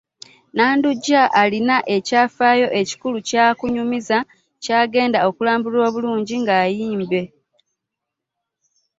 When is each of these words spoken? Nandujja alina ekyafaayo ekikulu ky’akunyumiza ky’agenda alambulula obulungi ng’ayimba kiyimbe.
Nandujja 0.57 1.21
alina 1.41 1.77
ekyafaayo 1.95 2.67
ekikulu 2.81 3.17
ky’akunyumiza 3.27 4.17
ky’agenda 4.63 5.17
alambulula 5.27 5.81
obulungi 5.89 6.35
ng’ayimba 6.41 7.05
kiyimbe. 7.09 7.21